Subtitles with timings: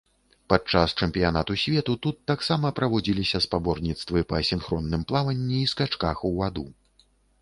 [0.51, 6.65] Падчас чэмпіянату свету тут таксама праводзіліся спаборніцтвы па сінхронным плаванні і скачках у ваду.